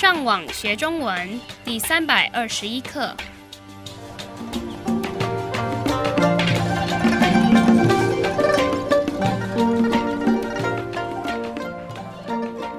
[0.00, 3.14] 上网学中文第三百二十一课。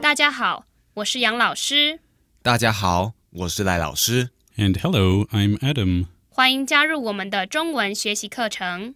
[0.00, 0.64] 大家好，
[0.94, 2.00] 我是杨老师，
[2.40, 4.30] 大家好，我是赖老师。
[4.56, 6.06] And hello, I'm Adam.
[6.30, 8.94] 欢迎加入我们的中文学习课程。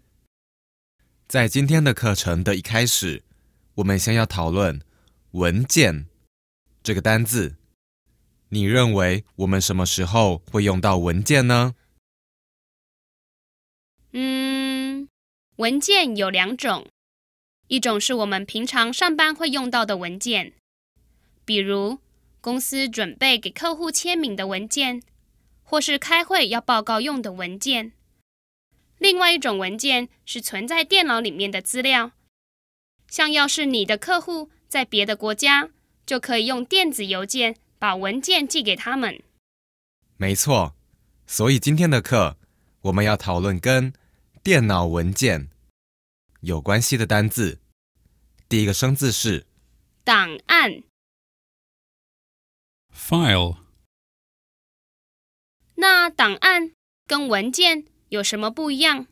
[1.28, 3.24] 在今天的课程的一开始，
[3.74, 4.80] 我们先要讨论
[5.32, 6.06] “文件”
[6.82, 7.56] 这个单字。
[8.50, 11.74] 你认为我们什么时候会用到文件呢？
[14.12, 15.08] 嗯，
[15.56, 16.86] 文件有两种，
[17.66, 20.52] 一种是我们平常上班会用到的文件，
[21.44, 21.98] 比如
[22.40, 25.02] 公司准备给客户签名的文件，
[25.62, 27.92] 或是开会要报告用的文件。
[28.98, 32.12] 另外一种文件是存在电脑里面的资料，
[33.10, 35.68] 像要是你的客户在别的国家，
[36.06, 39.22] 就可以用电子邮件把文件寄给他们。
[40.16, 40.74] 没错，
[41.26, 42.36] 所以今天的课
[42.82, 43.92] 我们要讨论跟
[44.42, 45.48] 电脑文件
[46.40, 47.60] 有关系的单字。
[48.48, 49.46] 第一个生字是
[50.04, 50.82] 档案
[52.94, 53.58] ，File.
[55.74, 56.72] 那档案
[57.06, 59.06] 跟文件有什么不一样？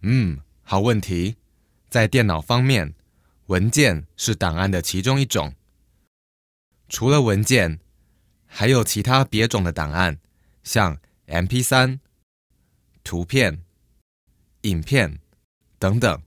[0.00, 1.36] 嗯，好问题。
[1.88, 2.94] 在电脑方面，
[3.46, 5.54] 文件是档案的其中一种。
[6.88, 7.80] 除了文件，
[8.46, 10.18] 还有其他别种的档案，
[10.62, 11.98] 像 MP3、
[13.02, 13.64] 图片、
[14.62, 15.20] 影片
[15.78, 16.22] 等等。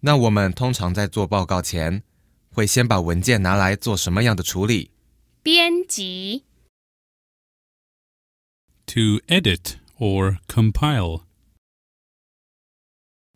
[0.00, 2.02] 那我们通常在做报告前，
[2.50, 4.90] 会先把文件拿来做什么样的处理？
[5.42, 6.44] 编辑。
[8.86, 11.22] To edit or compile.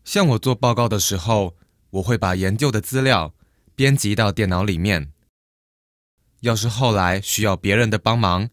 [0.05, 1.55] 像我做报告的时候，
[1.89, 3.33] 我会把研究的资料
[3.75, 5.11] 编辑到电脑里面。
[6.41, 8.49] 要是后来需要别人的帮忙，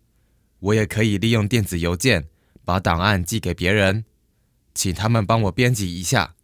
[0.58, 2.28] 我也可以利用电子邮件
[2.64, 4.04] 把档案寄给别人，
[4.74, 6.34] 请他们帮我编辑一下。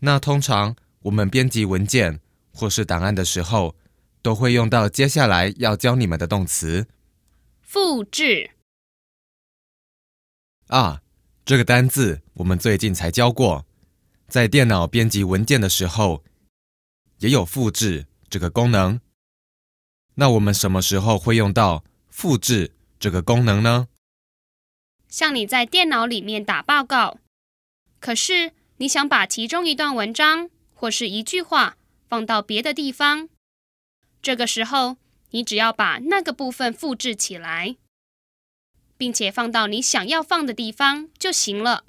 [0.00, 2.20] 那通常我们编辑文件
[2.52, 3.76] 或是档案的时候，
[4.22, 6.86] 都会用到接下来要教你们的动词
[7.60, 8.50] 复制，
[10.68, 11.02] 啊。
[11.44, 13.64] 这个单字我们最近才教过，
[14.26, 16.24] 在电脑编辑文件的时候，
[17.18, 19.00] 也有复制这个功能。
[20.16, 23.88] 那我们什么时候会用到复制这个功能呢？
[25.08, 27.18] 像你在电脑里面打报告，
[28.00, 31.76] 可是你想把其中一段文章或是一句话
[32.08, 33.28] 放到别的地方，
[34.22, 34.96] 这个时候
[35.30, 37.76] 你只要把那个部分复制起来，
[38.96, 41.84] 并且放到你想要放的地方就行了。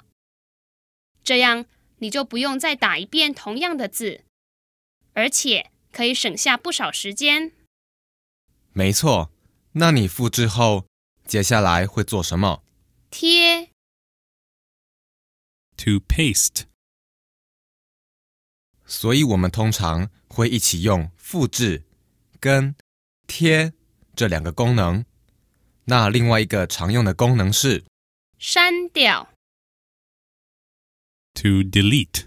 [1.24, 1.64] 这样
[1.98, 4.24] 你就不用再打一遍同样的字，
[5.14, 7.52] 而且可以省下不少时间。
[8.72, 9.32] 没错，
[9.72, 10.86] 那你复制后，
[11.24, 12.62] 接下来会做什么？
[13.10, 13.70] 贴
[15.76, 16.64] To paste.
[18.84, 21.84] 所以我们通常会一起用复制
[22.40, 22.74] 跟
[23.26, 23.72] 贴
[24.16, 25.04] 这两个功能。
[25.84, 27.84] 那另外一个常用的功能是
[28.38, 29.32] 删掉。
[31.34, 32.26] To delete.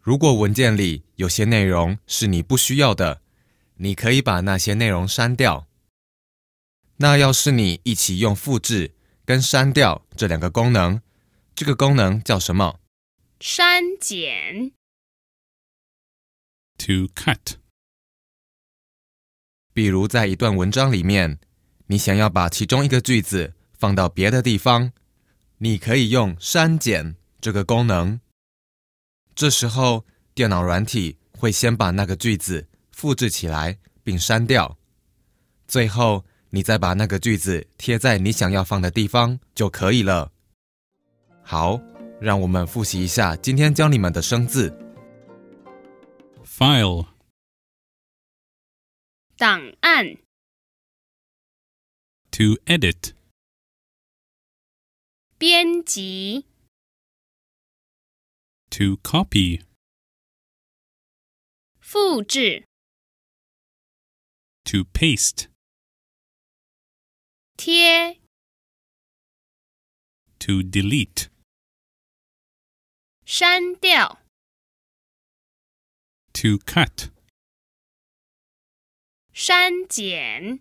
[0.00, 3.22] 如果文件里有些内容是你不需要的，
[3.82, 5.66] 你可以把那些内容删掉。
[6.98, 11.00] 那要是你一起用复制跟删掉这两个功能，
[11.54, 12.78] 这个功能叫什么？
[13.40, 14.72] 删减
[16.76, 17.54] ，To cut.
[19.72, 21.38] 比如在一段文章里面，
[21.86, 24.92] 你想要把其中一个句子放到别的地方，
[25.56, 28.20] 你可以用删减这个功能。
[29.34, 30.04] 这时候，
[30.34, 32.68] 电脑软体会先把那个句子
[33.00, 34.76] 复制起来并删掉，
[35.66, 40.30] 最后你再把那个句子贴在你想要放的地方就可以了。
[41.42, 41.80] 好，
[42.20, 44.68] 让我们复习一下今天教你们的生字。
[46.44, 47.08] File.
[49.38, 50.18] 档案
[52.32, 53.14] ，To edit.
[55.38, 56.44] 编辑
[58.68, 59.62] ，To copy.
[61.80, 62.66] 复制，
[64.69, 65.47] To paste.
[67.57, 68.19] 贴，
[70.39, 71.27] To delete.
[73.25, 74.19] 删掉，
[76.33, 77.09] To cut.
[79.33, 80.59] 删减。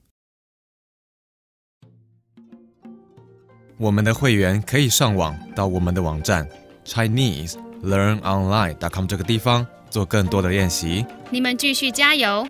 [3.76, 6.48] 我们的会员可以上网到我们的网站
[6.84, 11.04] ChineseLearnOnline.com 这个地方做更多的练习。
[11.30, 12.48] 你们继续加油，